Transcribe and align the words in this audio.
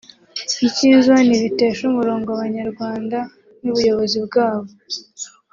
Icyiza 0.67 1.13
ntibitesha 1.27 1.81
umurongo 1.91 2.27
abanyarwanda 2.35 3.17
n’ubuyobozi 3.63 4.17
bwabo 4.25 4.69